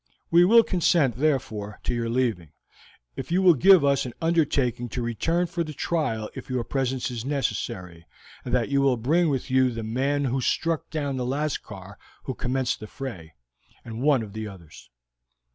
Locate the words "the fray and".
12.79-14.01